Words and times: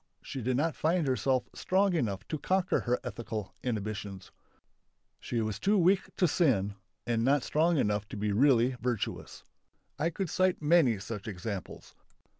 She 0.23 0.41
did 0.41 0.57
not 0.57 0.75
find 0.75 1.05
herself 1.05 1.47
strong 1.53 1.93
enough 1.93 2.27
to 2.29 2.39
conquer 2.39 2.79
her 2.79 2.99
ethical 3.03 3.53
inhibitions. 3.61 4.31
She 5.19 5.41
was 5.41 5.59
too 5.59 5.77
weak 5.77 6.09
to 6.15 6.27
sin 6.27 6.73
and 7.05 7.23
not 7.23 7.43
strong 7.43 7.77
enough 7.77 8.07
to 8.09 8.17
be 8.17 8.31
really 8.31 8.75
virtuous. 8.81 9.43
I 9.99 10.09
could 10.09 10.31
cite 10.31 10.59
many 10.59 10.97
such 10.97 11.27
examples. 11.27 11.93